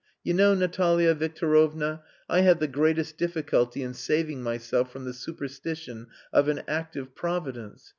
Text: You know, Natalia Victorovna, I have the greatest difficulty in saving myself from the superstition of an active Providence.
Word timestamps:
You 0.23 0.33
know, 0.33 0.55
Natalia 0.55 1.13
Victorovna, 1.13 2.01
I 2.27 2.41
have 2.41 2.57
the 2.59 2.67
greatest 2.67 3.19
difficulty 3.19 3.83
in 3.83 3.93
saving 3.93 4.41
myself 4.41 4.91
from 4.91 5.05
the 5.05 5.13
superstition 5.13 6.07
of 6.33 6.47
an 6.47 6.63
active 6.67 7.13
Providence. 7.13 7.89